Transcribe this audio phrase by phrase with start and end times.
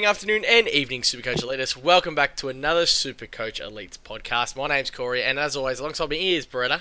[0.00, 1.76] morning, afternoon, and evening, Supercoach Elites.
[1.76, 4.56] Welcome back to another Supercoach Elites podcast.
[4.56, 6.80] My name's Corey, and as always, alongside me is Beretta.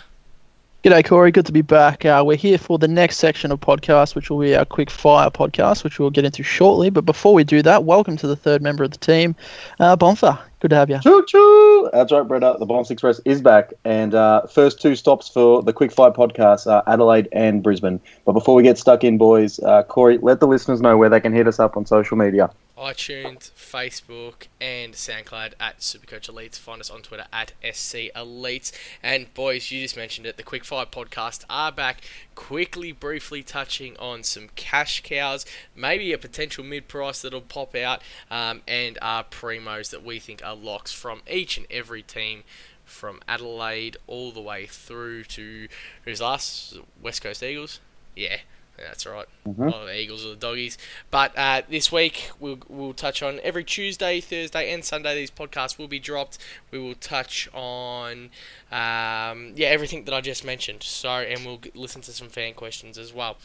[0.86, 1.30] G'day, Corey.
[1.30, 2.06] Good to be back.
[2.06, 5.30] Uh, we're here for the next section of podcast, which will be our quick fire
[5.30, 6.90] podcast, which we'll get into shortly.
[6.90, 9.36] But before we do that, welcome to the third member of the team,
[9.82, 10.40] uh, Bonfa.
[10.62, 11.00] Good to have you.
[11.02, 11.90] Choo choo!
[11.92, 12.58] That's right, Bretta.
[12.58, 13.74] The Bombs Express is back.
[13.84, 18.00] And uh, first two stops for the quick fire podcast are Adelaide and Brisbane.
[18.24, 21.20] But before we get stuck in, boys, uh, Corey, let the listeners know where they
[21.20, 26.58] can hit us up on social media iTunes, Facebook, and SoundCloud at Supercoach Elites.
[26.58, 28.72] Find us on Twitter at SC Elites.
[29.04, 30.38] And boys, you just mentioned it.
[30.38, 32.02] The Quickfire podcast are back.
[32.36, 35.46] Quickly, briefly touching on some cash cows,
[35.76, 40.44] maybe a potential mid price that'll pop out, um, and our primos that we think
[40.44, 42.44] are locks from each and every team
[42.86, 45.68] from Adelaide all the way through to
[46.06, 46.78] who's last?
[47.02, 47.80] West Coast Eagles.
[48.16, 48.38] Yeah,
[48.82, 49.28] that's right.
[49.48, 49.66] Mm-hmm.
[49.66, 50.78] Well, the Eagles or the Doggies.
[51.12, 55.16] But uh, this week we'll we'll touch on every Tuesday, Thursday, and Sunday.
[55.16, 56.38] These podcasts will be dropped.
[56.72, 58.30] We will touch on
[58.72, 60.84] um, yeah everything that I just mentioned.
[60.84, 63.38] So and we'll listen to some fan questions as well.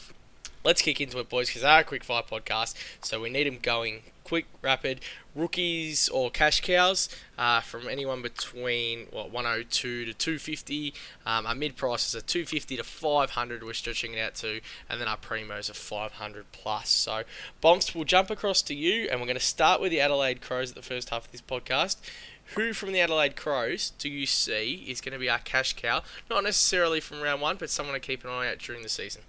[0.63, 3.45] Let's kick into it, boys, because they are a quick fire podcast, so we need
[3.45, 4.99] them going quick, rapid.
[5.33, 10.93] Rookies or cash cows uh, from anyone between what 102 to 250.
[11.25, 13.63] Um, our mid prices are 250 to 500.
[13.63, 14.59] We're stretching it out to,
[14.89, 16.89] and then our primos are 500 plus.
[16.89, 17.23] So,
[17.63, 20.71] Bonks, we'll jump across to you, and we're going to start with the Adelaide Crows
[20.71, 21.97] at the first half of this podcast.
[22.53, 26.03] Who from the Adelaide Crows do you see is going to be our cash cow?
[26.29, 29.23] Not necessarily from round one, but someone to keep an eye out during the season.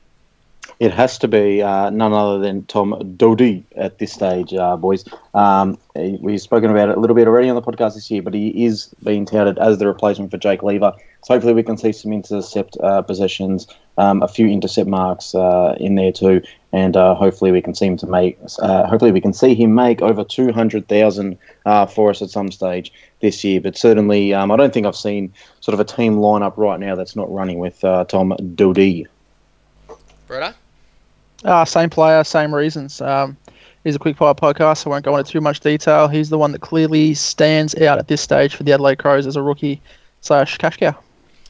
[0.78, 5.05] It has to be uh, none other than Tom Doedee at this stage, uh, boys.
[5.33, 8.34] Um, we've spoken about it a little bit already on the podcast this year, but
[8.34, 10.92] he is being touted as the replacement for Jake Lever.
[11.25, 15.77] So hopefully we can see some intercept uh, possessions, um, a few intercept marks uh,
[15.81, 16.42] in there too,
[16.73, 18.39] and uh, hopefully we can see him to make.
[18.61, 21.39] Uh, hopefully we can see him make over two hundred thousand
[21.89, 23.61] for us at some stage this year.
[23.61, 26.95] But certainly, um, I don't think I've seen sort of a team lineup right now
[26.95, 29.07] that's not running with Tom Doedee.
[30.27, 30.55] Brother?
[31.45, 33.01] Uh, same player, same reasons.
[33.01, 33.37] Um,
[33.85, 36.09] he's a quick fire podcast, so I won't go into too much detail.
[36.09, 39.36] He's the one that clearly stands out at this stage for the Adelaide Crows as
[39.36, 39.81] a rookie
[40.20, 40.97] slash cash cow.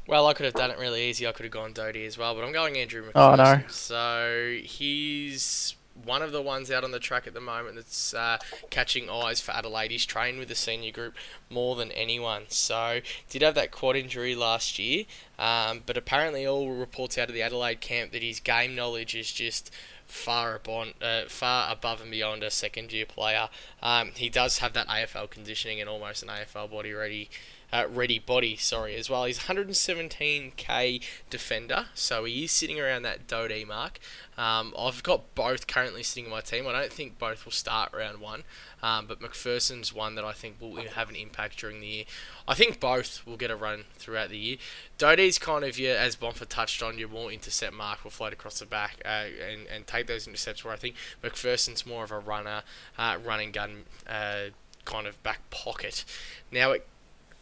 [0.09, 1.27] Well, I could have done it really easy.
[1.27, 3.13] I could have gone Doedee as well, but I'm going Andrew McPherson.
[3.15, 3.63] Oh, no.
[3.69, 8.39] So he's one of the ones out on the track at the moment that's uh,
[8.71, 9.91] catching eyes for Adelaide.
[9.91, 11.15] He's trained with the senior group
[11.51, 12.45] more than anyone.
[12.49, 15.05] So did have that quad injury last year,
[15.39, 19.33] um, but apparently all reports out of the Adelaide camp that his game knowledge is
[19.33, 19.71] just
[20.07, 23.49] far above, uh, far above and beyond a second year player.
[23.83, 27.29] Um, he does have that AFL conditioning and almost an AFL body ready
[27.73, 29.25] uh, ready body, sorry, as well.
[29.25, 33.99] He's 117k defender, so he is sitting around that Doedee mark.
[34.39, 36.67] Um, I've got both currently sitting in my team.
[36.67, 38.45] I don't think both will start round one,
[38.83, 42.05] um, but McPherson's one that I think will have an impact during the year.
[42.47, 44.57] I think both will get a run throughout the year.
[44.99, 48.59] Doedee's kind of your, as Bonfa touched on, your more intercept mark will float across
[48.59, 50.65] the back uh, and, and take those intercepts.
[50.65, 52.63] Where I think McPherson's more of a runner,
[52.99, 54.51] uh, running gun uh,
[54.85, 56.05] kind of back pocket.
[56.53, 56.87] Now it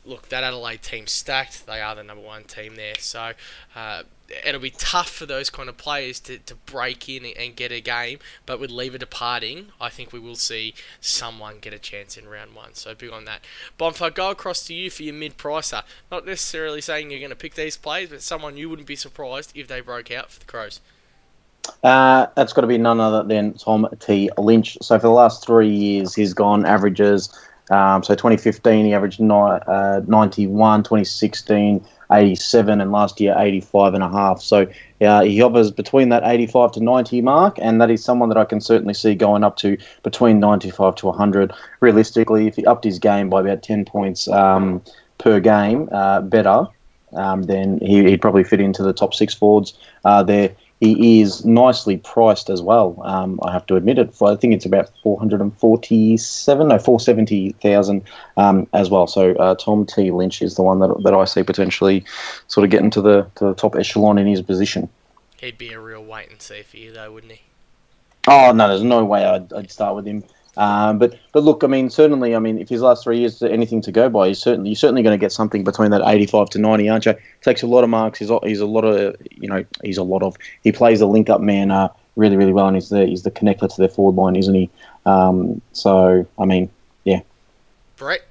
[0.04, 1.66] look, that Adelaide team's stacked.
[1.66, 2.94] They are the number one team there.
[2.98, 3.32] So
[3.74, 4.02] uh,
[4.44, 7.80] it'll be tough for those kind of players to, to break in and get a
[7.80, 8.18] game.
[8.46, 12.54] But with Lever departing, I think we will see someone get a chance in round
[12.54, 12.74] one.
[12.74, 13.40] So big on that.
[13.78, 15.82] Bonfire, go across to you for your mid pricer.
[16.10, 19.52] Not necessarily saying you're going to pick these players, but someone you wouldn't be surprised
[19.54, 20.80] if they broke out for the Crows.
[21.82, 24.28] Uh, that's got to be none other than Tom T.
[24.36, 24.76] Lynch.
[24.82, 27.30] So for the last three years, he's gone averages
[27.70, 34.02] um, so 2015, he averaged ni- uh, 91, 2016, 87, and last year 85 and
[34.02, 34.40] a half.
[34.42, 34.66] So
[35.00, 38.44] uh, he hovers between that 85 to 90 mark, and that is someone that I
[38.44, 41.52] can certainly see going up to between 95 to 100.
[41.80, 44.82] Realistically, if he upped his game by about 10 points um,
[45.18, 46.66] per game, uh, better,
[47.14, 50.54] um, then he, would probably fit into the top six forwards uh, there
[50.92, 53.00] he is nicely priced as well.
[53.04, 54.20] Um, I have to admit it.
[54.20, 58.02] I think it's about four hundred and forty-seven, no, four seventy thousand
[58.36, 59.06] um, as well.
[59.06, 60.10] So uh, Tom T.
[60.10, 62.04] Lynch is the one that, that I see potentially
[62.48, 64.88] sort of getting to the to the top echelon in his position.
[65.40, 67.40] He'd be a real wait and see for you, though, wouldn't he?
[68.26, 70.24] Oh no, there's no way I'd, I'd start with him.
[70.56, 73.48] Um, but but look, I mean, certainly, I mean, if his last three years are
[73.48, 76.50] anything to go by, he's certainly you're certainly going to get something between that 85
[76.50, 77.14] to 90, aren't you?
[77.42, 78.18] Takes a lot of marks.
[78.18, 81.28] He's he's a lot of you know he's a lot of he plays a link
[81.28, 84.20] up man uh, really really well, and he's the he's the connector to their forward
[84.20, 84.70] line, isn't he?
[85.06, 86.70] Um, so I mean,
[87.04, 87.20] yeah.
[87.96, 88.22] Brett,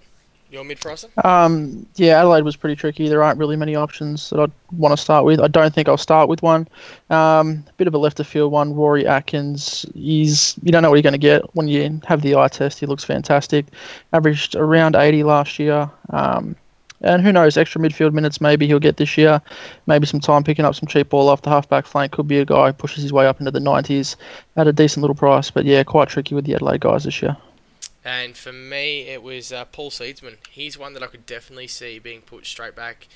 [0.53, 1.09] Your mid pricer?
[1.25, 3.09] Um, yeah, Adelaide was pretty tricky.
[3.09, 5.39] There aren't really many options that I'd want to start with.
[5.39, 6.67] I don't think I'll start with one.
[7.09, 8.75] Um, a bit of a left of field one.
[8.75, 9.83] Rory Atkins.
[9.95, 12.79] He's you don't know what you're going to get when you have the eye test.
[12.79, 13.65] He looks fantastic.
[14.13, 15.89] Averaged around 80 last year.
[16.11, 16.55] Um,
[17.01, 19.41] and who knows, extra midfield minutes maybe he'll get this year.
[19.87, 22.11] Maybe some time picking up some cheap ball off the halfback flank.
[22.11, 24.15] Could be a guy who pushes his way up into the 90s
[24.55, 25.49] at a decent little price.
[25.49, 27.35] But yeah, quite tricky with the Adelaide guys this year.
[28.05, 30.37] And for me, it was uh, Paul Seedsman.
[30.49, 33.07] He's one that I could definitely see being put straight back,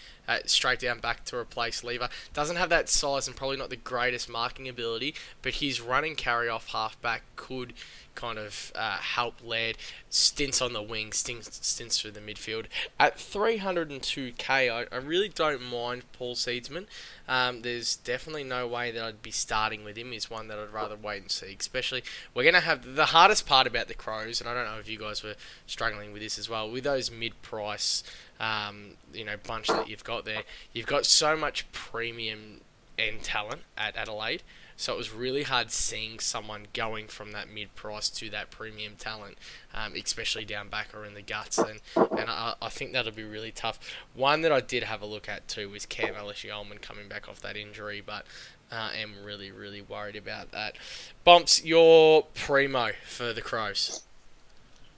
[0.45, 2.09] straight down back to replace Lever.
[2.33, 6.49] Doesn't have that size and probably not the greatest marking ability, but his running carry
[6.49, 7.73] off halfback could
[8.17, 9.77] kind of uh, help Laird.
[10.09, 12.65] Stints on the wing, stints, stints through the midfield.
[12.99, 16.87] At 302k, I, I really don't mind Paul Seedsman.
[17.27, 20.11] Um, there's definitely no way that I'd be starting with him.
[20.13, 21.55] Is one that I'd rather wait and see.
[21.57, 22.03] Especially,
[22.33, 24.89] we're going to have the hardest part about the Crows, and I don't know if
[24.89, 25.35] you guys were
[25.67, 26.69] struggling with this as well.
[26.69, 28.03] With those mid-price,
[28.39, 30.43] um, you know, bunch that you've got there,
[30.73, 32.61] you've got so much premium
[32.97, 34.43] end talent at Adelaide
[34.79, 38.93] so it was really hard seeing someone going from that mid price to that premium
[38.95, 39.37] talent,
[39.73, 41.57] um, especially down back or in the guts.
[41.57, 43.79] And, and I, I think that'll be really tough.
[44.13, 47.41] One that I did have a look at too was Cam Ellis-Yolmen coming back off
[47.41, 48.27] that injury, but
[48.71, 50.75] I uh, am really, really worried about that.
[51.23, 54.03] Bumps, your primo for the Crows.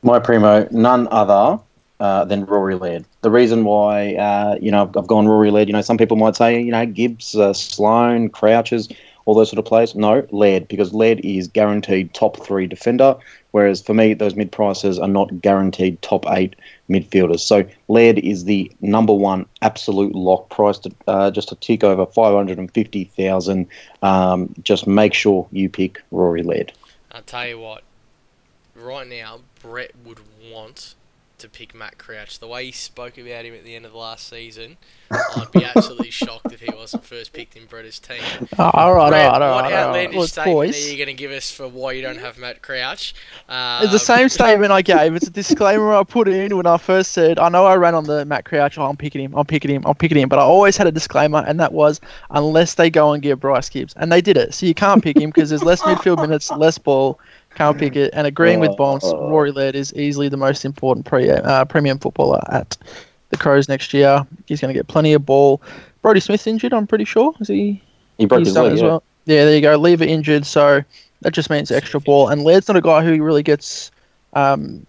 [0.03, 1.61] My primo, none other
[1.99, 3.05] uh, than Rory Laird.
[3.21, 6.17] The reason why, uh, you know, I've, I've, gone Rory Laird, you know, some people
[6.17, 8.89] might say, you know, Gibbs, uh, Sloane, Crouches
[9.29, 9.93] all those sort of players.
[9.93, 13.15] No, Laird, because Laird is guaranteed top three defender,
[13.51, 16.55] whereas for me, those mid prices are not guaranteed top eight
[16.89, 17.41] midfielders.
[17.41, 22.07] So Laird is the number one absolute lock price, to, uh, just a tick over
[22.07, 23.67] 550,000.
[24.01, 26.73] Um, just make sure you pick Rory Laird.
[27.11, 27.83] I'll tell you what,
[28.73, 30.95] right now, Brett would want
[31.39, 32.39] to pick Matt Crouch.
[32.39, 34.77] The way he spoke about him at the end of the last season,
[35.11, 38.17] I'd be absolutely shocked if he wasn't first picked in Brett's team.
[38.57, 39.73] Oh, all right, Brett, all right, what all right.
[39.73, 40.85] outlandish Well, statement boys.
[40.87, 43.15] are you going to give us for why you don't have Matt Crouch?
[43.47, 45.15] Um, It's the same statement I gave.
[45.15, 48.03] It's a disclaimer I put in when I first said, I know I ran on
[48.03, 50.43] the Matt Crouch, oh, I'm picking him, I'm picking him, I'm picking him, but I
[50.43, 51.99] always had a disclaimer, and that was
[52.31, 53.93] unless they go and get Bryce Gibbs.
[53.97, 54.53] And they did it.
[54.53, 57.19] So you can't pick him because there's less midfield minutes, less ball,
[57.59, 58.11] can't pick it.
[58.13, 62.41] And agreeing with Bonds, Rory Laird is easily the most important pre- uh, premium footballer
[62.49, 62.77] at
[63.29, 64.25] the Crows next year.
[64.47, 65.61] He's going to get plenty of ball.
[66.01, 67.33] Brodie Smith's injured, I'm pretty sure.
[67.41, 67.83] Is he?
[68.17, 68.87] He broke his leg as yeah.
[68.87, 69.03] well.
[69.25, 69.75] Yeah, there you go.
[69.75, 70.83] Lever injured, so
[71.21, 72.29] that just means extra ball.
[72.29, 73.91] And Laird's not a guy who really gets,
[74.33, 74.85] um,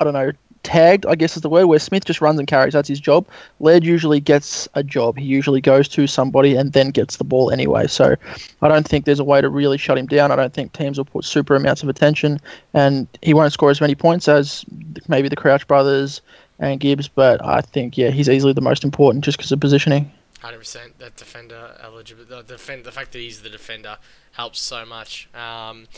[0.00, 0.32] I don't know,
[0.68, 1.06] tagged.
[1.06, 1.66] I guess is the word.
[1.66, 2.74] Where Smith just runs and carries.
[2.74, 3.26] That's his job.
[3.58, 5.16] Laird usually gets a job.
[5.16, 7.86] He usually goes to somebody and then gets the ball anyway.
[7.86, 8.14] So
[8.60, 10.30] I don't think there's a way to really shut him down.
[10.30, 12.38] I don't think teams will put super amounts of attention,
[12.74, 14.64] and he won't score as many points as
[15.08, 16.20] maybe the Crouch brothers
[16.58, 17.08] and Gibbs.
[17.08, 20.10] But I think yeah, he's easily the most important just because of positioning.
[20.40, 20.98] Hundred percent.
[20.98, 22.24] That defender eligible.
[22.24, 22.84] The defend.
[22.84, 23.96] The fact that he's the defender
[24.32, 25.28] helps so much.
[25.34, 25.88] Um,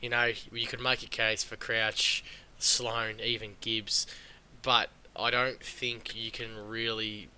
[0.00, 2.24] you know, you could make a case for Crouch,
[2.62, 4.06] Sloane, even Gibbs,
[4.62, 7.28] but I don't think you can really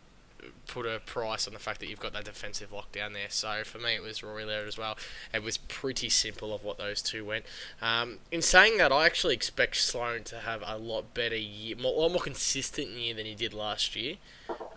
[0.66, 3.28] put a price on the fact that you've got that defensive lockdown there.
[3.28, 4.96] So for me, it was Rory Laird as well.
[5.32, 7.44] It was pretty simple of what those two went.
[7.80, 11.94] Um, in saying that, I actually expect Sloane to have a lot better year, more,
[11.94, 14.16] a lot more consistent year than he did last year.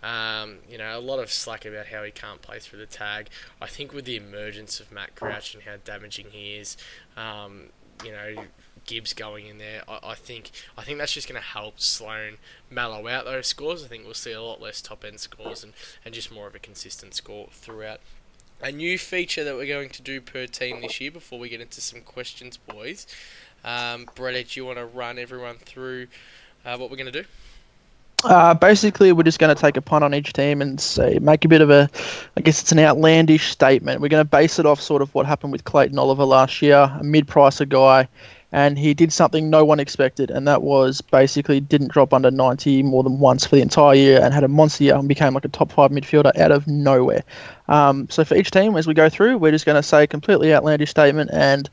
[0.02, 3.28] Um, you know, a lot of slack about how he can't play through the tag.
[3.60, 6.76] I think with the emergence of Matt Crouch and how damaging he is,
[7.16, 7.70] um,
[8.04, 8.44] you know,
[8.86, 12.38] Gibbs going in there, I, I think I think that's just going to help Sloane
[12.70, 13.84] mellow out those scores.
[13.84, 15.72] I think we'll see a lot less top end scores and,
[16.04, 18.00] and just more of a consistent score throughout.
[18.62, 21.60] A new feature that we're going to do per team this year before we get
[21.60, 23.06] into some questions, boys.
[23.64, 26.06] Um, Brett, do you want to run everyone through
[26.64, 27.28] uh, what we're going to do?
[28.24, 31.44] Uh, basically, we're just going to take a punt on each team and say make
[31.44, 31.88] a bit of a,
[32.36, 34.00] I guess it's an outlandish statement.
[34.00, 36.90] We're going to base it off sort of what happened with Clayton Oliver last year,
[36.98, 38.08] a mid-pricer guy,
[38.56, 42.82] and he did something no one expected, and that was basically didn't drop under 90
[42.84, 45.44] more than once for the entire year and had a monster year and became like
[45.44, 47.22] a top five midfielder out of nowhere.
[47.68, 50.06] Um, so for each team, as we go through, we're just going to say a
[50.06, 51.68] completely outlandish statement and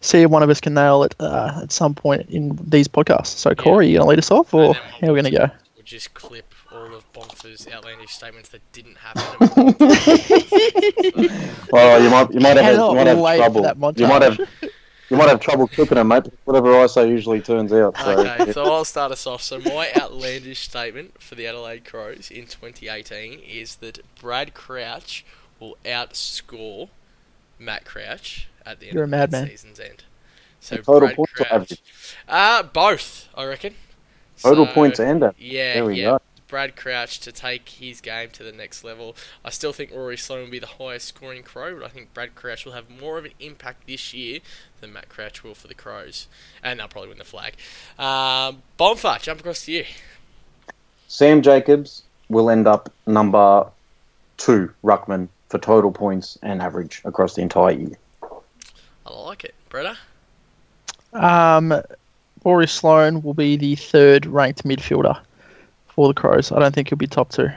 [0.00, 3.36] see if one of us can nail it uh, at some point in these podcasts.
[3.36, 5.32] So Corey, you going to lead us off, or And then how are we going
[5.32, 5.50] to go?
[5.76, 9.74] We'll just clip all of Bonfer's outlandish statements that didn't happen.
[11.72, 13.66] Well, you might you might have, you might have trouble.
[13.96, 14.48] You might have montage.
[15.12, 16.26] You might have trouble cooking them, mate.
[16.44, 17.96] Whatever I say usually turns out.
[17.98, 19.42] So, Okay, so I'll start us off.
[19.42, 25.24] So my outlandish statement for the Adelaide Crows in 2018 is that Brad Crouch
[25.60, 26.88] will outscore
[27.58, 29.46] Matt Crouch at the end You're a of the madman.
[29.48, 30.04] season's end.
[30.60, 31.82] So Total Brad points or Crouch, average?
[32.28, 33.74] uh, both I reckon.
[34.42, 35.34] Total So, points and a.
[35.38, 36.04] Yeah, There we yeah.
[36.12, 36.20] go.
[36.52, 39.16] Brad Crouch to take his game to the next level.
[39.42, 42.34] I still think Rory Sloane will be the highest scoring Crow, but I think Brad
[42.34, 44.40] Crouch will have more of an impact this year
[44.82, 46.28] than Matt Crouch will for the Crows.
[46.62, 47.54] And they'll probably win the flag.
[47.98, 49.86] Um, Bonfire, jump across to you.
[51.08, 53.66] Sam Jacobs will end up number
[54.36, 57.96] two ruckman for total points and average across the entire year.
[59.06, 59.54] I like it.
[59.70, 59.96] Bretta?
[61.14, 61.80] Um,
[62.44, 65.18] Rory Sloane will be the third ranked midfielder
[65.94, 66.52] for the Crows.
[66.52, 67.48] I don't think he'll be top two.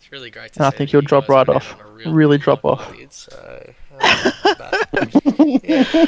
[0.00, 1.72] It's really great to And I think he'll drop right off.
[1.74, 2.92] out on a real Really drop off.
[3.10, 5.10] So, uh, but-
[5.64, 6.06] yeah.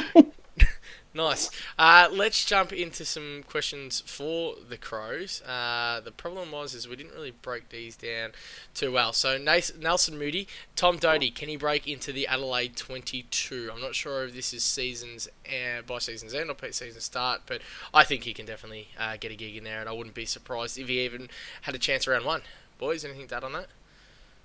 [1.15, 1.49] Nice.
[1.79, 5.41] Uh, let's jump into some questions for the Crows.
[5.43, 8.31] Uh, the problem was is we didn't really break these down
[8.73, 9.13] too well.
[9.13, 10.45] So Nelson Moody,
[10.75, 13.71] Tom Doedee, can he break into the Adelaide 22?
[13.73, 17.61] I'm not sure if this is seasons uh, by season's end or season start, but
[17.93, 20.25] I think he can definitely uh, get a gig in there, and I wouldn't be
[20.25, 21.29] surprised if he even
[21.61, 22.41] had a chance around one.
[22.77, 23.67] Boys, anything to add on that?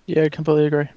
[0.06, 0.88] Yeah, completely agree.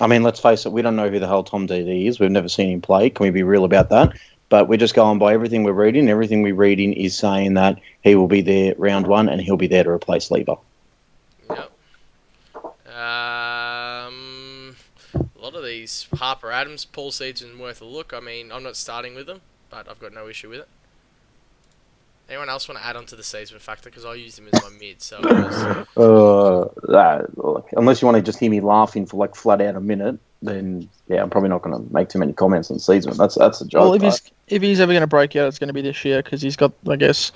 [0.00, 2.20] I mean, let's face it, we don't know who the hell Tom Doedee is.
[2.20, 3.10] We've never seen him play.
[3.10, 4.16] Can we be real about that?
[4.48, 6.08] But we're just going by everything we're reading.
[6.08, 9.66] Everything we're reading is saying that he will be there round one and he'll be
[9.66, 10.56] there to replace Lever.
[12.98, 14.76] Um,
[15.14, 18.12] a lot of these Harper Adams, Paul Seedsman worth a look.
[18.14, 20.68] I mean, I'm not starting with them, but I've got no issue with it.
[22.28, 23.88] Anyone else want to add on to the Season factor?
[23.88, 28.16] Because I used him as my mid, so was, Uh, that, look, unless you want
[28.16, 31.48] to just hear me laughing for like flat out a minute, then yeah, I'm probably
[31.48, 33.16] not going to make too many comments on season.
[33.16, 33.80] That's that's a joke.
[33.80, 36.04] Well, if he's if he's ever going to break out, it's going to be this
[36.04, 37.32] year because he's got, I guess,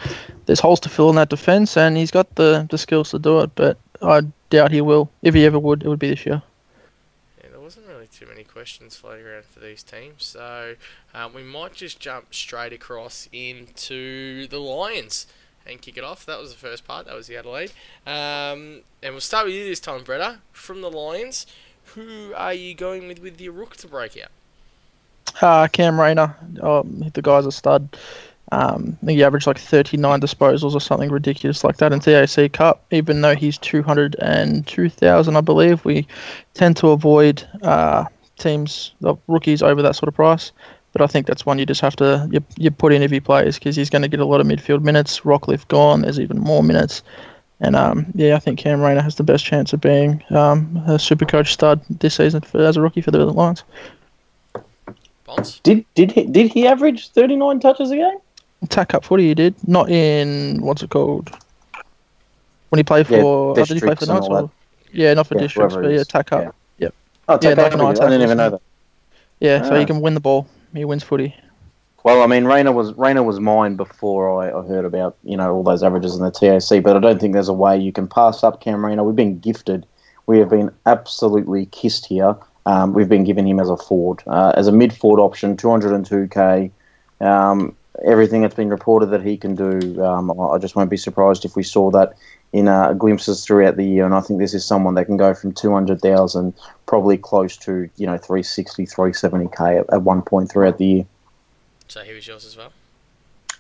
[0.47, 3.41] there's holes to fill in that defense, and he's got the the skills to do
[3.41, 3.55] it.
[3.55, 4.21] But I
[4.51, 5.11] doubt he will.
[5.23, 6.43] If he ever would, it would be this year.
[7.43, 10.75] yeah, there wasn't really too many questions floating around for these teams, so
[11.13, 15.27] um, we might just jump straight across into the Lions
[15.67, 16.25] and kick it off.
[16.27, 17.07] That was the first part.
[17.07, 17.73] That was the Adelaide,
[18.07, 20.39] um, and we'll start with you this time, Bretta.
[20.53, 21.47] From the Lions,
[21.95, 24.31] who are you going with with your rook to break out?
[25.41, 27.97] Uh, Cam Rayner, Oh, the guy's a stud.
[28.53, 32.53] Um, I think he averaged like 39 disposals or something ridiculous like that in TAC
[32.53, 32.85] Cup.
[32.91, 36.07] Even though he's 202,000, I believe, we
[36.53, 38.05] tend to avoid uh,
[38.39, 40.53] teams, the rookies, over that sort of price.
[40.93, 43.21] But I think that's one you just have to you, you put in if he
[43.21, 45.21] plays because he's going to get a lot of midfield minutes.
[45.21, 47.03] Rockliff gone, there's even more minutes.
[47.61, 50.99] And um, yeah, I think Cam Rayner has the best chance of being um, a
[50.99, 53.65] super coach stud this season for, as a rookie for the Lions.
[55.25, 55.61] Bonds?
[55.61, 58.19] did did he did he average 39 touches a game?
[58.69, 59.55] TAC Cup footy he did.
[59.67, 61.31] Not in what's it called?
[62.69, 64.51] When he played Yeah, for oh, did he play for Knights or
[64.93, 66.05] yeah, not for Yeah, districts, but yeah.
[66.05, 66.43] TAC Cup.
[66.79, 66.87] Yeah.
[66.87, 66.89] Yeah,
[67.29, 68.59] Oh, Yeah, take like I didn't even know
[69.41, 69.63] that.
[69.65, 69.79] so Ah.
[69.79, 70.49] he can win the ball.
[70.75, 71.35] He wins footy.
[72.05, 75.55] Well, I mean, Rayner was Rayner was mine before I, I heard about you know
[75.55, 78.09] all those averages in the TAC, but I don't think there's a way you can
[78.09, 79.05] pass up Cam Rayner.
[79.05, 79.87] We've been gifted.
[80.27, 82.37] We have been absolutely kissed here.
[82.65, 86.71] Um, we've been given him as a forward, uh, as a mid forward option, 202k.
[87.21, 91.45] Um, everything that's been reported that he can do, um, I just won't be surprised
[91.45, 92.15] if we saw that
[92.53, 94.05] in uh, glimpses throughout the year.
[94.05, 96.55] And I think this is someone that can go from 200,000
[96.87, 101.07] probably close to you know 360, 370k at, at one point throughout the year.
[101.89, 102.73] So he was yours as well.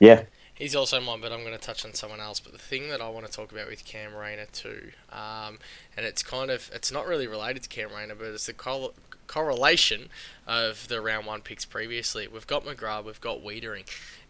[0.01, 0.23] Yeah.
[0.55, 2.39] He's also mine, but I'm going to touch on someone else.
[2.39, 5.59] But the thing that I want to talk about with Cam Rayner too, um,
[5.97, 8.95] and it's kind of it's not really related to Cam Rayner, but it's the col-
[9.27, 10.11] correlation
[10.47, 12.29] of the round one picks previously.
[12.29, 13.85] We've got McGrath, we've got Weitering,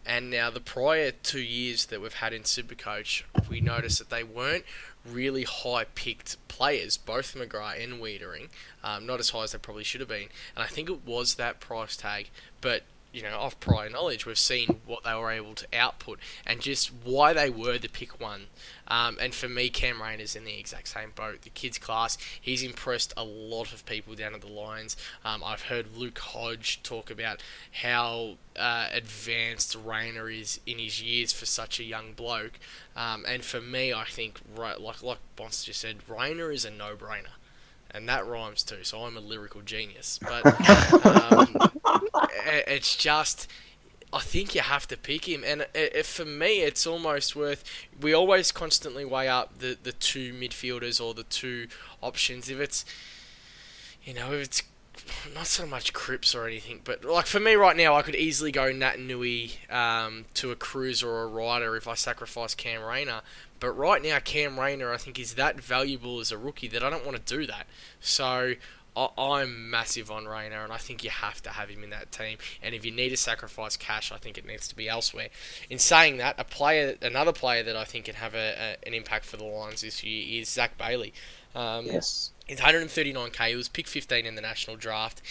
[0.05, 4.23] and now the prior two years that we've had in Supercoach, we noticed that they
[4.23, 4.65] weren't
[5.05, 8.49] really high picked players, both McGrath and Weitering,
[8.83, 10.29] um, not as high as they probably should have been.
[10.55, 12.29] And I think it was that price tag,
[12.61, 12.83] but
[13.13, 16.91] you know, off prior knowledge, we've seen what they were able to output and just
[17.03, 18.47] why they were the pick one.
[18.87, 21.43] Um, and for me, Cam Rayner's in the exact same boat.
[21.43, 24.97] The kid's class, he's impressed a lot of people down at the Lions.
[25.23, 27.41] Um, I've heard Luke Hodge talk about
[27.71, 32.59] how uh, advanced Rayner is in his years for such a young bloke.
[32.95, 36.71] Um, and for me, I think, right, like like Bonds just said, Rayner is a
[36.71, 37.33] no-brainer.
[37.93, 40.19] And that rhymes too, so I'm a lyrical genius.
[40.21, 40.45] But
[41.05, 41.71] um,
[42.67, 43.47] it's just
[44.13, 47.63] I think you have to pick him, and i i for me, it's almost worth.
[47.99, 51.67] We always constantly weigh up the the two midfielders or the two
[52.01, 52.49] options.
[52.49, 52.85] If it's,
[54.03, 54.63] you know, if it's
[55.33, 58.51] not so much Cripps or anything, but like for me right now, I could easily
[58.51, 63.21] go Nat Nui um, to a Cruiser or a rider if I sacrifice Cam Rayner.
[63.59, 66.89] But right now, Cam Rayner, I think, is that valuable as a rookie that I
[66.89, 67.65] don't want to do that.
[68.01, 68.55] So
[68.95, 72.11] I, I'm massive on Rayner, and I think you have to have him in that
[72.11, 72.37] team.
[72.61, 75.29] And if you need to sacrifice cash, I think it needs to be elsewhere.
[75.69, 78.93] In saying that, a player, another player that I think can have a, a an
[78.93, 81.13] impact for the Lions this year is Zach Bailey.
[81.55, 82.31] Um, Yes.
[82.45, 83.49] He's 139k.
[83.49, 85.21] He was picked 15 in the national draft.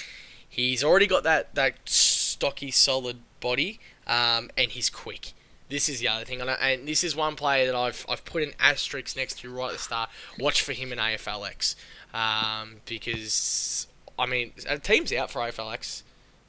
[0.49, 5.33] He's already got that, that stocky, solid body, um, and he's quick.
[5.69, 8.53] This is the other thing, and, this is one player that I've, I've put an
[8.61, 10.11] asterisk next to right at the start.
[10.39, 11.75] Watch for him in AFLX,
[12.13, 13.87] um, because
[14.19, 16.03] I mean, are teams out for AFLX?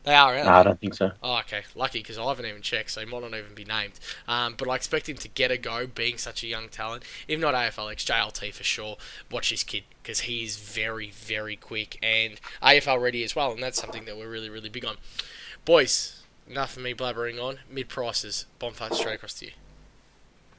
[0.03, 0.35] They are.
[0.35, 1.11] No, I don't think so.
[1.23, 1.63] Oh, okay.
[1.75, 3.93] Lucky because I haven't even checked, so he might not even be named.
[4.27, 7.03] Um, but I expect him to get a go, being such a young talent.
[7.27, 8.97] If not AFLX, JLT for sure.
[9.31, 13.79] Watch this kid because he's very, very quick and AFL ready as well, and that's
[13.79, 14.97] something that we're really, really big on.
[15.63, 17.59] Boys, enough of me blabbering on.
[17.69, 19.51] Mid prices, bonfire straight across to you.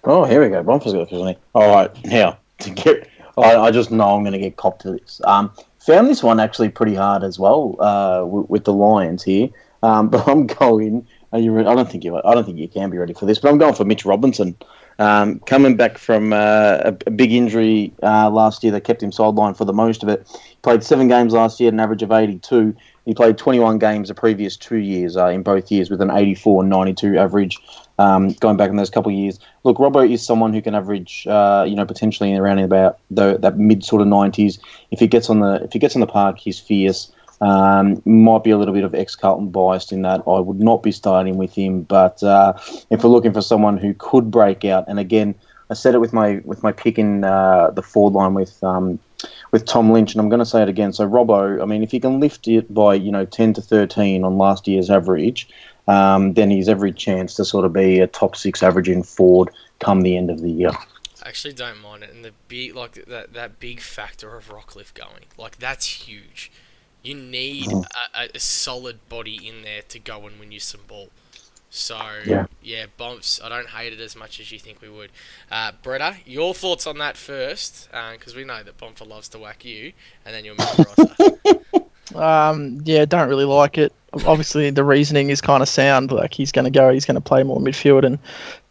[0.05, 0.63] Oh, here we go.
[0.63, 1.37] Bonfir's got first one.
[1.55, 4.93] All right, now to get, I, I just know I'm going to get copped to
[4.93, 5.21] this.
[5.25, 5.53] Um,
[5.85, 9.49] found this one actually pretty hard as well uh, w- with the Lions here.
[9.83, 11.07] Um, but I'm going.
[11.33, 11.53] Are you?
[11.53, 12.17] Re- I don't think you.
[12.17, 13.38] I don't think you can be ready for this.
[13.38, 14.57] But I'm going for Mitch Robinson.
[14.99, 19.11] Um, coming back from uh, a, a big injury uh, last year that kept him
[19.11, 20.26] sidelined for the most of it.
[20.62, 22.76] Played seven games last year, an average of 82.
[23.05, 26.63] He played 21 games the previous two years, uh, in both years, with an 84
[26.63, 27.59] and 92 average.
[27.99, 31.27] Um, going back in those couple of years, look, Robbo is someone who can average,
[31.29, 34.59] uh, you know, potentially around about the, that mid sort of 90s.
[34.91, 37.13] If he gets on the if he gets on the park, he's fierce.
[37.41, 40.83] Um, might be a little bit of ex Carlton biased in that I would not
[40.83, 42.55] be starting with him, but uh,
[42.91, 45.35] if we're looking for someone who could break out, and again,
[45.71, 48.99] I said it with my with my pick in uh, the forward line with um,
[49.55, 50.93] with Tom Lynch, and I'm going to say it again.
[50.93, 54.25] So Robbo, I mean, if he can lift it by you know 10 to 13
[54.25, 55.49] on last year's average,
[55.87, 60.01] um, then he's every chance to sort of be a top six averaging forward come
[60.01, 60.73] the end of the year.
[61.23, 64.93] I actually don't mind it, and the big like that that big factor of Rockliff
[64.93, 66.51] going, like that's huge.
[67.05, 67.87] You need Mhm.
[68.13, 71.11] a, a solid body in there to go and win you some ball.
[71.76, 72.47] So Yeah.
[72.62, 73.40] yeah, bumps.
[73.43, 75.11] I don't hate it as much as you think we would.
[75.50, 79.64] Uh, Bretta, your thoughts on that first, because we know that Bomfer loves to whack
[79.64, 79.93] you,
[80.25, 83.93] and then your mid Um, yeah, don't really like it.
[84.25, 86.12] Obviously, the reasoning is kind of sound.
[86.12, 88.21] Like he's going to go, he's going to play more midfield and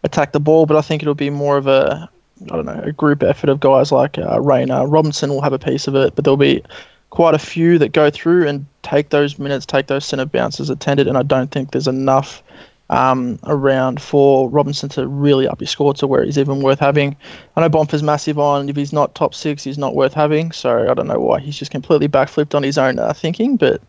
[0.03, 0.65] attack the ball.
[0.65, 2.09] But I think it'll be more of a,
[2.43, 4.87] I don't know, a group effort of guys like uh, Rayner.
[4.87, 6.63] Robinson will have a piece of it, but there'll be
[7.09, 11.07] quite a few that go through and take those minutes, take those centre bounces attended.
[11.07, 12.41] And I don't think there's enough
[12.89, 17.15] um, around for Robinson to really up his score to where he's even worth having.
[17.55, 18.69] I know Bomper's massive on.
[18.69, 20.51] If he's not top six, he's not worth having.
[20.51, 23.81] So I don't know why he's just completely backflipped on his own uh, thinking, but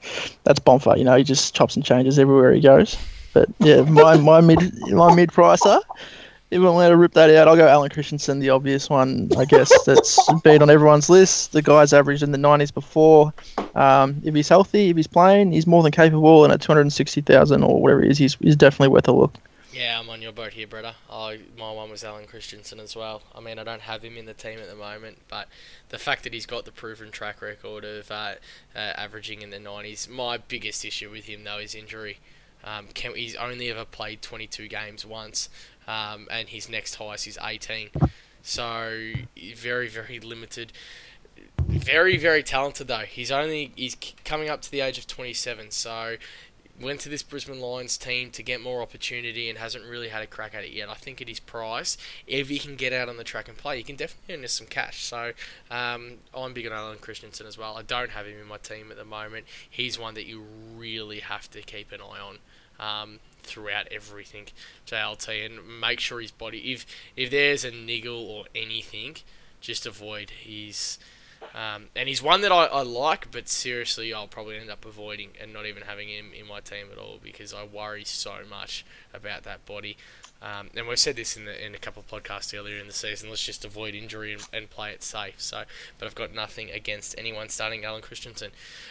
[0.44, 0.96] that's Bomper.
[0.96, 2.96] You know, he just chops and changes everywhere he goes.
[3.32, 5.80] But yeah, my my mid my mid pricer.
[6.54, 9.44] If I'm allowed to rip that out, I'll go Allen Christensen, the obvious one, I
[9.44, 11.50] guess, that's been on everyone's list.
[11.50, 13.34] The guy's averaged in the 90s before.
[13.74, 17.82] Um, if he's healthy, if he's playing, he's more than capable, and at 260,000 or
[17.82, 19.34] whatever it is, he's, he's definitely worth a look.
[19.72, 20.94] Yeah, I'm on your boat here, Bretta.
[21.10, 23.22] Oh, my one was Allen Christensen as well.
[23.34, 25.48] I mean, I don't have him in the team at the moment, but
[25.88, 28.34] the fact that he's got the proven track record of uh,
[28.76, 32.20] uh, averaging in the 90s, my biggest issue with him, though, is injury.
[32.66, 35.50] Um, can, he's only ever played 22 games once,
[35.86, 37.90] um, and his next highest is 18.
[38.42, 39.12] So,
[39.56, 40.72] very, very limited.
[41.58, 42.98] Very, very talented, though.
[42.98, 46.16] He's only he's coming up to the age of 27, so
[46.80, 50.26] went to this Brisbane Lions team to get more opportunity and hasn't really had a
[50.26, 50.88] crack at it yet.
[50.88, 53.76] I think at his price, if he can get out on the track and play,
[53.76, 55.04] he can definitely earn us some cash.
[55.04, 55.32] So
[55.70, 57.76] um, I'm big on Allen Christensen as well.
[57.76, 59.46] I don't have him in my team at the moment.
[59.68, 60.44] He's one that you
[60.76, 62.38] really have to keep an eye on.
[62.80, 64.46] Um, throughout everything,
[64.86, 66.72] JLT, and make sure his body.
[66.72, 69.16] If if there's a niggle or anything,
[69.60, 70.30] just avoid.
[70.30, 70.98] He's
[71.54, 75.30] um, and he's one that I, I like, but seriously, I'll probably end up avoiding
[75.40, 78.84] and not even having him in my team at all because I worry so much
[79.12, 79.96] about that body.
[80.42, 82.92] Um, and we've said this in the in a couple of podcasts earlier in the
[82.92, 83.30] season.
[83.30, 85.40] Let's just avoid injury and, and play it safe.
[85.40, 85.62] So,
[85.98, 88.50] but I've got nothing against anyone starting Allen Christensen.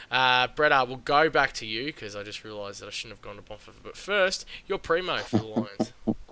[0.09, 3.21] Uh, Brett, we'll go back to you because I just realised that I shouldn't have
[3.21, 3.73] gone to Bonfer.
[3.83, 5.93] But first, your primo for the Lions.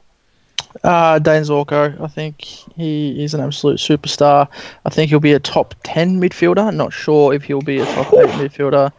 [0.83, 4.47] Uh, Dayne Zorko, I think he is an absolute superstar.
[4.85, 6.73] I think he'll be a top 10 midfielder.
[6.73, 8.91] Not sure if he'll be a top 8 midfielder,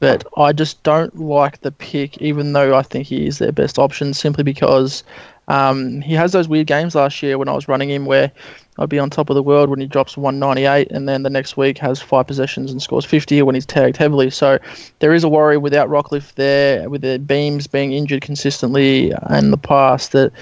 [0.00, 3.78] but I just don't like the pick, even though I think he is their best
[3.78, 5.02] option, simply because
[5.48, 8.30] um, he has those weird games last year when I was running him where
[8.78, 11.56] I'd be on top of the world when he drops 198 and then the next
[11.56, 14.30] week has five possessions and scores 50 when he's tagged heavily.
[14.30, 14.58] So
[15.00, 19.56] there is a worry without Rockliff there, with the beams being injured consistently in the
[19.56, 20.32] past, that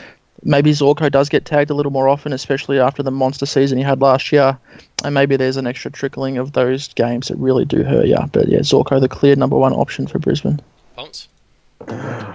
[0.42, 3.84] maybe Zorko does get tagged a little more often, especially after the monster season he
[3.84, 4.58] had last year.
[5.04, 8.18] And maybe there's an extra trickling of those games that really do hurt you.
[8.32, 10.60] But yeah, Zorko, the clear number one option for Brisbane.
[10.96, 11.28] Ponce?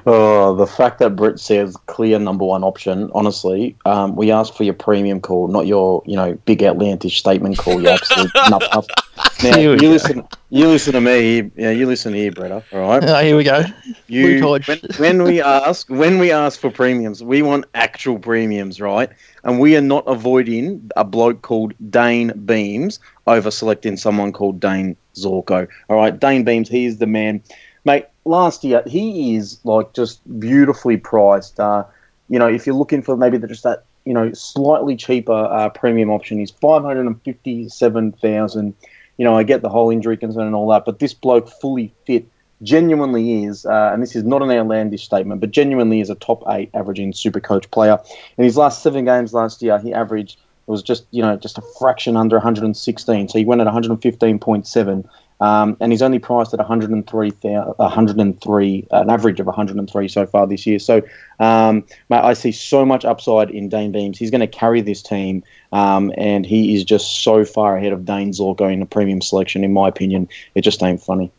[0.05, 3.09] Oh, the fact that Britt says clear number one option.
[3.13, 7.57] Honestly, um, we asked for your premium call, not your you know big outlandish statement
[7.57, 7.81] call.
[7.81, 8.85] You absolute nuff nuff.
[9.43, 9.87] Now you go.
[9.87, 10.27] listen.
[10.49, 11.49] You listen to me.
[11.55, 12.63] Yeah, you listen here, Bretta.
[12.71, 13.03] All right.
[13.03, 13.63] Uh, here we go.
[14.07, 19.09] You when, when we ask when we ask for premiums, we want actual premiums, right?
[19.43, 24.95] And we are not avoiding a bloke called Dayne Beams over selecting someone called Dayne
[25.15, 25.67] Zorko.
[25.89, 27.41] All right, Dayne Beams, he is the man,
[27.85, 28.05] mate.
[28.25, 31.59] Last year, he is like just beautifully priced.
[31.59, 31.83] Uh,
[32.29, 35.69] you know, if you're looking for maybe the- just that you know slightly cheaper uh,
[35.69, 38.75] premium option, he's five hundred and fifty-seven thousand.
[39.21, 41.93] You know, I get the whole injury concern and all that, but this bloke fully
[42.07, 42.25] fit
[42.63, 46.41] genuinely is, uh, and this is not an outlandish statement, but genuinely is a top
[46.49, 47.99] eight averaging super coach player.
[48.39, 51.59] In his last seven games last year, he averaged it was just you know just
[51.59, 53.29] a fraction under 116.
[53.29, 55.09] So he went at 115.7.
[55.41, 60.67] Um, and he's only priced at 103, 103, an average of 103 so far this
[60.67, 60.77] year.
[60.77, 61.01] So,
[61.39, 64.19] um, mate, I see so much upside in Dayne Beams.
[64.19, 68.05] He's going to carry this team, um, and he is just so far ahead of
[68.05, 70.29] Dayne Zorko in the premium selection, in my opinion.
[70.53, 71.31] It just ain't funny.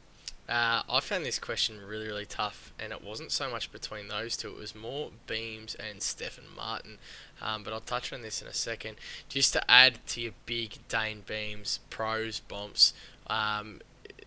[0.49, 4.37] Uh, I found this question really, really tough, and it wasn't so much between those
[4.37, 4.49] two.
[4.49, 6.99] It was more Beams and Stefan Martin.
[7.41, 8.97] Um, but I'll touch on this in a second.
[9.29, 12.93] Just to add to your big Dayne Beams pros bumps,
[13.29, 13.81] um,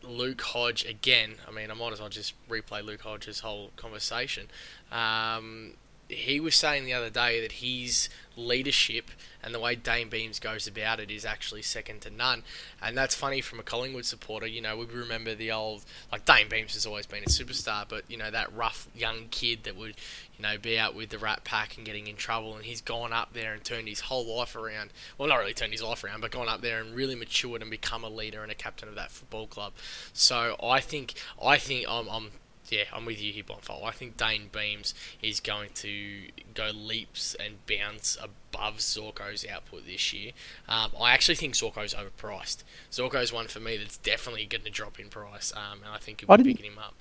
[0.07, 1.35] Luke Hodge again.
[1.47, 4.47] I mean, I might as well just replay Luke Hodge's whole conversation.
[4.91, 5.73] Um,
[6.07, 9.09] he was saying the other day that his leadership
[9.41, 12.43] and the way Dayne Beams goes about it is actually second to none.
[12.81, 14.47] And that's funny from a Collingwood supporter.
[14.47, 18.03] You know, we remember the old, like, Dayne Beams has always been a superstar, but,
[18.09, 19.95] you know, that rough young kid that would,
[20.37, 22.55] you know, be out with the rat pack and getting in trouble.
[22.55, 24.91] And he's gone up there and turned his whole life around.
[25.17, 27.69] Well, not really turned his life around, but gone up there and really matured and
[27.69, 29.73] become a leader and a captain of that football club.
[30.11, 32.31] So I think, I think I'm, I'm
[32.69, 33.77] yeah, I'm with you here, Bonfire.
[33.85, 40.13] I think Dayne Beams is going to go leaps and bounds above Zorko's output this
[40.13, 40.31] year.
[40.67, 42.63] Um, I actually think Zorko's overpriced.
[42.91, 46.23] Zorko's one for me that's definitely going to drop in price, um, and I think
[46.27, 46.95] I you'll be didn't- picking him up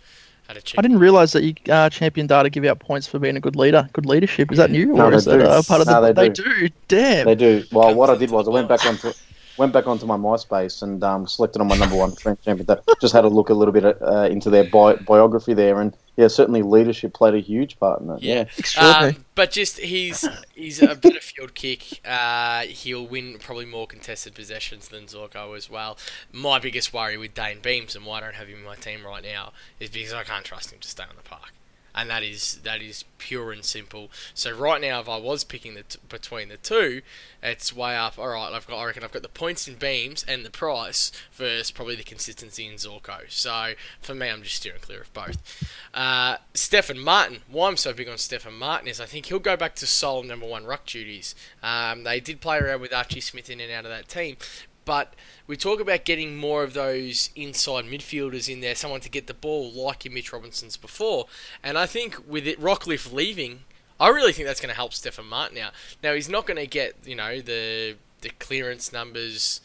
[0.49, 0.79] at a cheap.
[0.79, 3.57] I didn't realise that you uh, champion data give out points for being a good
[3.57, 4.53] leader, good leadership.
[4.53, 5.45] Is that new, No, or they is that do.
[5.45, 5.93] uh, part of the?
[6.01, 6.69] No, they, they do.
[6.89, 7.25] Damn.
[7.27, 7.65] They do.
[7.73, 9.05] Well, what I did was I went back box.
[9.05, 9.19] onto
[9.57, 12.67] went back onto my MySpace and um, selected on my number one friend champion.
[12.67, 15.97] That just had a look a little bit uh, into their bi- biography there, and
[16.17, 18.23] yeah, certainly leadership played a huge part in it.
[18.23, 18.35] Yeah.
[18.35, 19.15] Yeah, Extraordinary.
[19.15, 22.01] Um, but just he's he's a better field kick.
[22.07, 25.99] Uh, he'll win probably more contested possessions than Zorko as well.
[26.33, 29.05] My biggest worry with Dayne Beams and why I don't have him in my team
[29.05, 31.53] right now is because I can't trust him to stay on the park,
[31.95, 34.11] and that is that is pure and simple.
[34.35, 37.03] So right now, if I was picking the t- between the two,
[37.43, 38.19] it's way up.
[38.19, 41.13] All right, I've got I reckon I've got the points in Beams and the price
[41.33, 43.31] versus probably the consistency in Zorko.
[43.31, 45.65] So for me, I'm just steering clear of both.
[45.93, 47.41] Uh, Stefan Martin.
[47.49, 50.23] Why I'm so big on Stefan Martin is I think he'll go back to sole
[50.23, 51.35] number one ruck duties.
[51.63, 54.37] Um, they did play around with Archie Smith in and out of that team,
[54.85, 55.15] but
[55.47, 59.35] we talk about getting more of those inside midfielders in there, someone to get the
[59.35, 61.27] ball like your Mitch Robinsons before.
[61.63, 63.61] And I think with it Rockliff leaving,
[63.99, 65.73] I really think that's going to help Stefan Martin out.
[66.03, 69.61] Now he's not going to get you know the the clearance numbers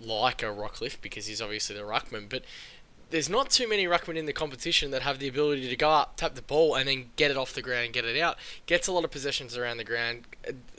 [0.00, 2.44] like a Rockliff because he's obviously the ruckman, but
[3.12, 6.16] there's not too many ruckmen in the competition that have the ability to go up,
[6.16, 8.38] tap the ball, and then get it off the ground get it out.
[8.66, 10.22] Gets a lot of possessions around the ground,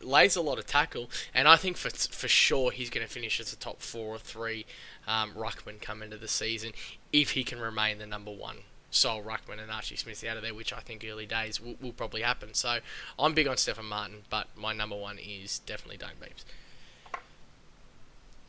[0.02, 3.40] lays a lot of tackle, and I think for for sure he's going to finish
[3.40, 4.66] as a top four or three
[5.08, 6.72] um, ruckman come into the season
[7.12, 8.58] if he can remain the number one
[8.90, 11.94] Sol ruckman and Archie Smith out of there, which I think early days will, will
[11.94, 12.56] probably happen.
[12.56, 12.80] So
[13.20, 16.46] I'm big on Stefan Martin, but my number one is definitely Dayne Beams.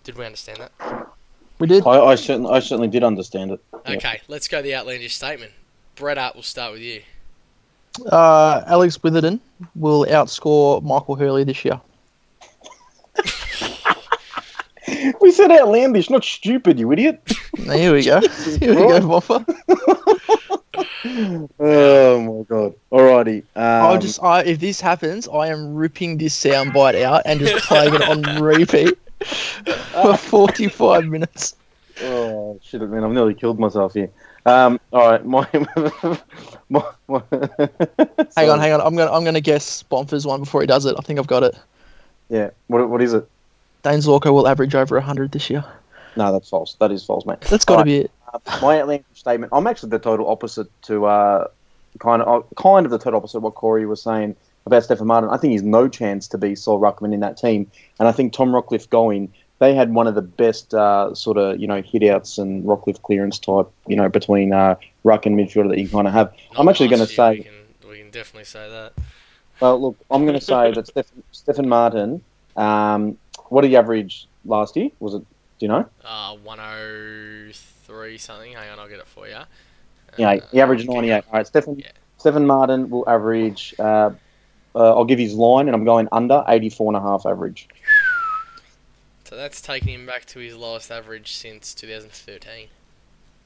[0.05, 1.14] Did we understand that?
[1.59, 1.87] We did.
[1.87, 3.61] I, I certainly I certainly did understand it.
[3.87, 3.97] Yeah.
[3.97, 5.53] Okay, let's go the outlandish statement.
[5.97, 7.03] Brett Art, we'll start with you.
[8.11, 9.41] Uh, Alex Witherden
[9.77, 11.81] will outscore Michael Hurley this year.
[15.21, 17.21] We said outlandish, not stupid, you idiot.
[17.57, 18.21] Here we go.
[18.61, 19.45] Here we go, Boffa.
[21.61, 22.75] Oh my god.
[22.91, 23.43] Alrighty.
[23.55, 27.67] Um, I'll just, I, if this happens, I am ripping this soundbite out and just
[27.67, 31.57] playing it on repeat for 45 minutes.
[32.03, 33.05] Oh shit, man!
[33.05, 34.11] I've nearly killed myself here.
[34.47, 35.47] Um, all right, my,
[36.69, 37.23] my, my
[38.37, 38.81] Hang on, hang on.
[38.81, 40.97] I'm gonna, I'm gonna guess Bonfer's one before he does it.
[40.99, 41.57] I think I've got it.
[42.29, 43.29] Yeah, what what is it?
[43.83, 45.65] Dayne Zorko will average over 100 this year.
[46.17, 46.75] No, that's false.
[46.81, 47.41] That is false, mate.
[47.43, 47.87] That's got to Alright.
[47.87, 48.11] be it.
[48.33, 49.53] Uh, my outlandish statement.
[49.53, 51.49] I'm actually the total opposite to uh,
[51.99, 54.37] kind of uh, kind of the total opposite of what Corey was saying.
[54.67, 55.29] About Stefan Martin.
[55.29, 57.71] I think he's no chance to be sole Ruckman in that team.
[57.99, 61.61] And I think Tom Rockliff going, they had one of the best uh, sort of,
[61.61, 65.69] you know, hit outs and Rockliff clearance type, you know, between uh, Ruck and midfielder
[65.69, 66.33] that you kind of have.
[66.53, 67.53] Not I'm actually going to say, we can,
[67.91, 68.95] we can definitely say that.
[69.61, 72.23] well, look, I'm going to say that Stefan, Stefan Martin,
[72.57, 73.19] um,
[73.51, 74.89] what did he average last year?
[74.99, 75.19] Was it,
[75.59, 75.87] do you know?
[76.03, 78.53] Uh, 103 something.
[78.55, 79.37] Hang on, I'll get it for you.
[80.17, 81.13] Yeah, he averaged 98.
[81.17, 81.89] All right, Stefan, Yeah.
[82.17, 84.13] Stefan Martin will average, uh,
[84.75, 87.69] uh, I'll give his line, and I'm going under 84 and a half average.
[89.25, 92.69] So that's taking him back to his lowest average since 2013.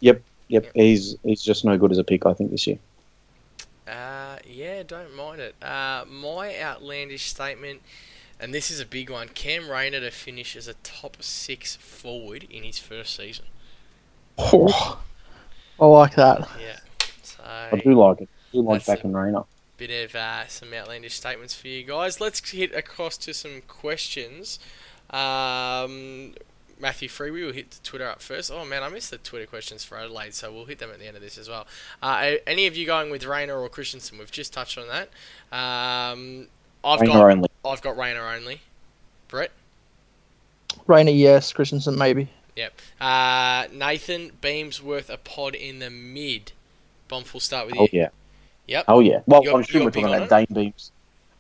[0.01, 0.71] Yep, yep.
[0.75, 2.79] he's he's just no good as a pick, I think, this year.
[3.87, 5.55] Uh, yeah, don't mind it.
[5.63, 7.81] Uh, my outlandish statement,
[8.39, 12.47] and this is a big one: Cam Rayner to finish as a top six forward
[12.51, 13.47] in his first season.
[14.37, 15.01] Oh,
[15.81, 16.49] I like that.
[16.61, 16.79] Yeah.
[17.23, 18.29] So I do like it.
[18.51, 19.45] I do like That's back and Rayner.
[19.79, 22.21] Bit of uh, some outlandish statements for you guys.
[22.21, 24.59] Let's hit across to some questions.
[25.11, 26.35] Um,
[26.81, 28.51] Matthew We will hit the Twitter up first.
[28.53, 31.07] Oh man, I missed the Twitter questions for Adelaide, so we'll hit them at the
[31.07, 31.67] end of this as well.
[32.03, 34.19] Uh, any of you going with Rayner or Christensen?
[34.19, 35.09] We've just touched on that.
[35.57, 36.49] Um,
[36.85, 37.49] I've Rayner got only.
[37.65, 38.61] I've got Rayner only.
[39.29, 39.51] Brett.
[40.87, 41.53] Rayner, yes.
[41.53, 42.29] Christensen, maybe.
[42.57, 42.81] Yep.
[43.01, 46.53] Uh, Nathan Beamsworth a pod in the mid.
[47.09, 47.83] Bomb will start with you.
[47.83, 48.09] Oh yeah.
[48.69, 48.85] Yep.
[48.89, 49.21] Oh yeah.
[49.27, 50.93] Well, You're- I assume we're talking big on about Dayne Beams.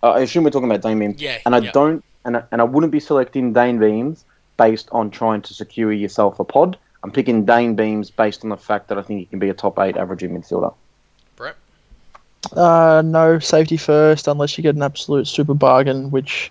[0.02, 1.20] Uh, I assume we're talking about Dayne Beams.
[1.20, 1.38] Yeah.
[1.44, 1.72] And I yep.
[1.72, 4.24] don't, and I, and I wouldn't be selecting Dayne Beams
[4.56, 6.76] based on trying to secure yourself a pod.
[7.02, 9.54] I'm picking Dayne Beams based on the fact that I think he can be a
[9.54, 10.74] top eight averaging midfielder.
[11.36, 11.56] Brett.
[12.52, 16.50] Uh, no safety first, unless you get an absolute super bargain, which,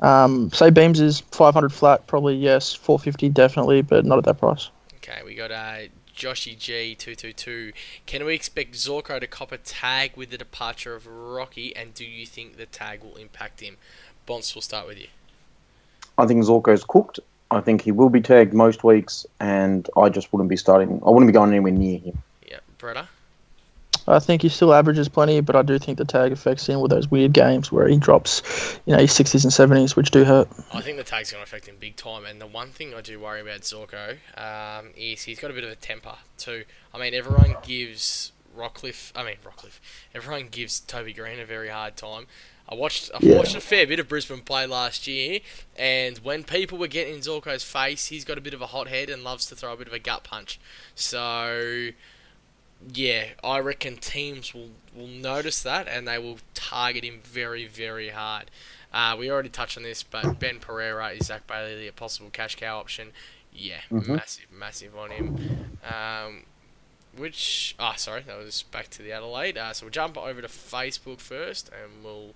[0.00, 2.74] um, say Beams is 500 flat, probably yes.
[2.74, 4.70] 450 definitely, but not at that price.
[4.96, 5.78] Okay, we got uh,
[6.20, 7.72] Joshy G two two two.
[8.04, 12.04] Can we expect Zorko to cop a tag with the departure of Rocky, and do
[12.04, 13.78] you think the tag will impact him?
[14.26, 15.06] Bonds, we'll start with you.
[16.18, 17.20] I think Zorko's cooked.
[17.50, 21.00] I think he will be tagged most weeks, and I just wouldn't be starting.
[21.06, 22.22] I wouldn't be going anywhere near him.
[22.46, 23.06] Yeah, Bretta.
[24.12, 26.90] I think he still averages plenty, but I do think the tag affects him with
[26.90, 28.42] those weird games where he drops,
[28.86, 30.48] you know, his 60s and 70s, which do hurt.
[30.72, 33.00] I think the tag's going to affect him big time, and the one thing I
[33.00, 36.64] do worry about Zorko um, is he's got a bit of a temper too.
[36.94, 39.78] I mean, everyone gives Rockliff, I mean Rockliff,
[40.14, 42.26] everyone gives Toby Greene a very hard time.
[42.68, 43.36] I watched, I've Yeah.
[43.36, 45.40] watched a fair bit of Brisbane play last year,
[45.76, 48.86] and when people were getting in Zorko's face, he's got a bit of a hot
[48.88, 50.60] head and loves to throw a bit of a gut punch.
[50.94, 51.88] So,
[52.92, 58.10] yeah, I reckon teams will, will notice that and they will target him very, very
[58.10, 58.50] hard.
[58.92, 62.56] Uh, we already touched on this, but Ben Pereira is Zach Bailey a possible cash
[62.56, 63.12] cow option?
[63.52, 64.08] Yeah, Mhm.
[64.16, 65.78] massive, massive on him.
[65.88, 66.44] Um,
[67.16, 69.58] which, ah, sorry, that was back to the Adelaide.
[69.58, 72.34] Uh, so we'll jump over to Facebook first, and we'll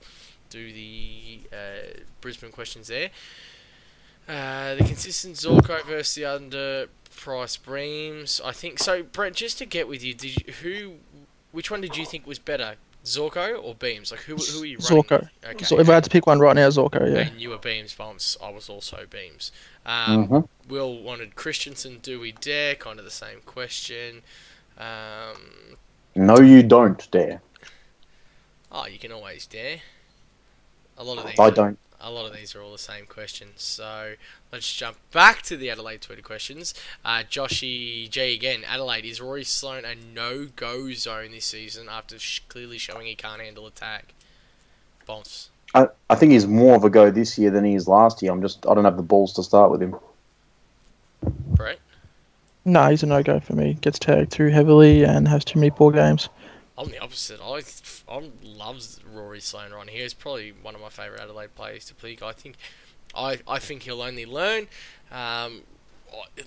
[0.50, 3.10] do the uh, Brisbane questions there.
[4.28, 8.40] Uh, the consistent Zorko versus the underpriced Beams.
[8.44, 9.02] I think so.
[9.02, 10.92] Brett, just to get with you, did you, who,
[11.52, 14.10] which one did you think was better, Zorko or Beams?
[14.10, 15.02] Like who, who are you running?
[15.02, 15.28] Zorko.
[15.44, 15.64] Okay.
[15.64, 17.28] So if I had to pick one right now, Zorko, yeah.
[17.28, 18.36] And you were Beams bumps.
[18.42, 19.52] I was also Beams.
[19.84, 20.48] Um, Mhm.
[20.70, 21.98] Will wanted Christensen.
[22.02, 22.74] Do we dare?
[22.74, 24.22] Kind of the same question.
[24.78, 25.76] Um,
[26.14, 27.42] No, you don't dare.
[28.72, 29.80] oh, you can always dare.
[30.96, 31.38] A lot of these.
[31.38, 31.78] I are- don't.
[32.06, 33.62] A lot of these are all the same questions.
[33.62, 34.14] So
[34.52, 36.74] let's jump back to the Adelaide Twitter questions.
[37.02, 38.60] Uh, Joshy J again.
[38.68, 43.40] Adelaide is Rory Sloane a no-go zone this season after sh- clearly showing he can't
[43.40, 44.08] handle attack?
[44.08, 44.14] tag?
[45.06, 45.48] Bounce.
[45.74, 48.32] I, I think he's more of a go this year than he is last year.
[48.32, 49.96] I'm just I don't have the balls to start with him.
[51.58, 51.78] Right.
[52.66, 53.78] No, he's a no go for me.
[53.80, 56.28] Gets tagged too heavily and has too many poor games.
[56.76, 57.40] I'm the opposite.
[57.40, 57.62] I
[58.12, 60.02] I loves Rory Sloane right here.
[60.02, 62.22] He's probably one of my favourite Adelaide players to pick.
[62.22, 62.56] I think
[63.14, 64.66] I I think he'll only learn.
[65.12, 65.62] Um,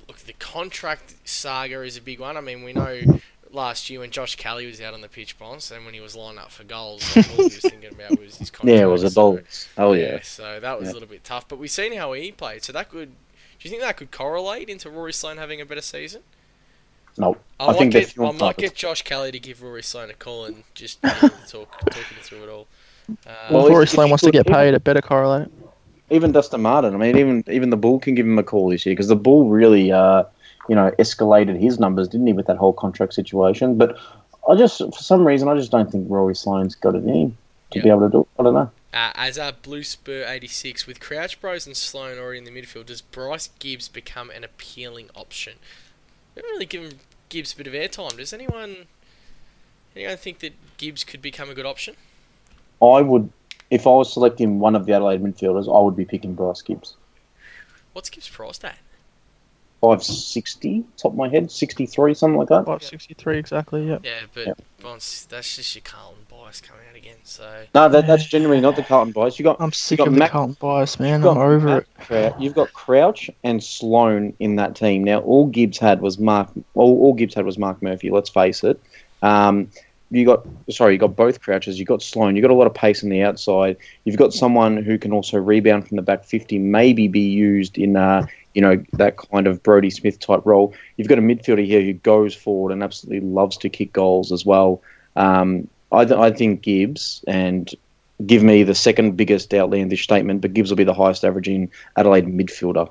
[0.08, 2.36] look, the contract saga is a big one.
[2.38, 3.00] I mean, we know
[3.52, 6.16] last year when Josh Kelly was out on the pitch bounce and when he was
[6.18, 8.78] lined up for goals, like, all he was thinking about was his contract.
[8.80, 9.68] Yeah, it was a so- balls.
[9.78, 10.20] Oh yeah.
[10.24, 10.92] So that was Yeah.
[10.92, 11.48] a little bit tough.
[11.48, 12.64] But we've seen how he played.
[12.66, 13.10] So that could.
[13.60, 16.22] Do you think that could correlate into Rory Sloane having a better season?
[17.18, 19.84] No, I, I might think they're get I might get Josh Kelly to give Rory
[19.84, 22.68] Sloane a call and just get him talk talk him through it all.
[23.10, 25.48] Uh, Well, Well, if Rory if- if Sloane wants to get paid, it better correlate.
[26.10, 26.94] even Dustin Martin.
[26.94, 29.16] I mean, even even the Bull can give him a call this year because the
[29.16, 30.24] Bull really, uh,
[30.70, 33.78] you know, escalated his numbers, didn't he, with that whole contract situation?
[33.78, 33.98] But
[34.50, 37.38] I just, for some reason, I just don't think Rory Sloane's got it in him
[37.72, 38.28] to be able to do it.
[38.40, 38.72] I don't know.
[38.94, 42.86] uh, as our Blue Spur 86 with Crouch Bros and Sloane already in the midfield,
[42.86, 45.54] does Bryce Gibbs become an appealing option?
[46.38, 48.16] We haven't really given Gibbs a bit of airtime.
[48.16, 48.86] Does anyone
[49.96, 51.96] anyone think that Gibbs could become a good option?
[52.80, 53.32] I would,
[53.72, 56.96] if I was selecting one of the Adelaide midfielders, I would be picking Bryce Gibbs.
[57.94, 58.78] What's Gibbs' price at?
[59.82, 62.66] Five sixty, top of my head, sixty three, something like that.
[62.66, 63.88] 563 exactly.
[63.88, 64.00] Yeah.
[64.04, 64.54] Yeah, but Yeah.
[64.82, 67.18] Bonds, that's just your Carlton bias coming out again.
[67.24, 69.38] So No, that, that's generally not the Carlton bias.
[69.38, 71.22] You got I'm sick got of the Carlton bias, man.
[71.22, 71.88] You've I'm got over Matt it.
[72.00, 75.04] Crou- You've got Crouch and Sloane in that team.
[75.04, 76.50] Now, all Gibbs had was Mark.
[76.74, 78.10] All, all Gibbs had was Mark Murphy.
[78.10, 78.80] Let's face it.
[79.22, 79.70] Um,
[80.10, 81.78] you got sorry, you got both Crouches.
[81.80, 82.36] You got Sloane.
[82.36, 83.78] You got a lot of pace on the outside.
[84.06, 86.58] You've got someone who can also rebound from the back fifty.
[86.60, 88.26] Maybe be used in uh,
[88.58, 90.74] you know that kind of Brodie Smith type role.
[90.96, 94.48] You've got a midfielder here who goes forward and absolutely loves to kick goals as
[94.48, 94.82] well.
[95.16, 97.72] Um, I, th- I think Gibbs and
[98.26, 102.26] give me the second biggest outlandish statement, but Gibbs will be the highest averaging Adelaide
[102.26, 102.90] midfielder.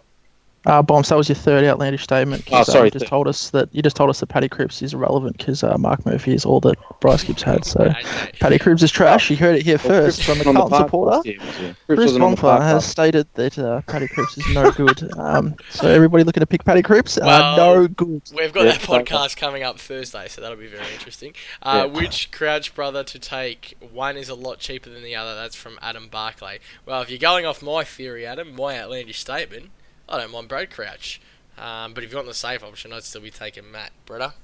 [0.67, 2.43] Uh, Bombs, that was your third outlandish statement.
[2.53, 4.83] Oh, sorry, Uh, you just told us that you just told us that Paddy Cripps
[4.83, 7.65] is irrelevant because uh, Mark Murphy is all that Bryce Gibbs had.
[7.65, 8.31] So Okay, okay.
[8.41, 9.31] Paddy Cripps is trash.
[9.31, 11.11] You heard it here Well, first Cripps from a wasn't the Carlton park supporter.
[11.17, 14.09] last year, was Bruce wasn't on the Bonfa park has last- stated that uh, Paddy
[14.09, 15.11] Cripps is no good.
[15.19, 18.23] Um, so everybody looking to pick Paddy Cripps, uh, Well, no good.
[18.35, 21.33] We've got Yeah, that so- podcast coming up Thursday, so that'll be very interesting.
[21.63, 22.01] Uh, Yeah.
[22.01, 23.77] Which Crouch brother to take?
[23.93, 25.35] One is a lot cheaper than the other.
[25.35, 26.59] That's from Adam Barclay.
[26.85, 29.71] Well, if you're going off my theory, Adam, my outlandish statement,
[30.09, 31.21] I don't mind Brad Crouch.
[31.59, 34.35] Um, but if you want the safe option, I'd still be taking Matt Breda.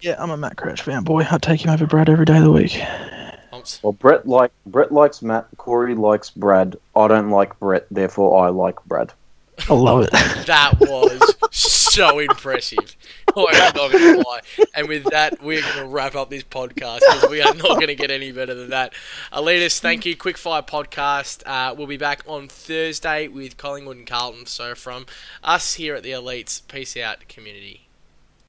[0.00, 1.24] Yeah, I'm a Matt Crouch fan, boy.
[1.28, 2.72] I'd take him over Brad every day of the week.
[3.50, 3.82] Humps.
[3.82, 5.46] Well, Brett like Brett likes Matt.
[5.56, 6.76] Corey likes Brad.
[6.94, 9.12] I don't like Brett, therefore I like Brad.
[9.70, 10.10] I love it.
[10.48, 12.96] That was so impressive.
[13.36, 14.40] I'm not going to lie.
[14.74, 17.88] And with that, we're going to wrap up this podcast because we are not going
[17.88, 18.94] to get any better than that.
[19.30, 20.16] Elitas, thank you.
[20.16, 21.42] Quickfire podcast.
[21.44, 24.46] Uh, we'll be back on Thursday with Collingwood and Carlton.
[24.46, 25.04] So from
[25.44, 27.87] us here at the Elites, peace out, community.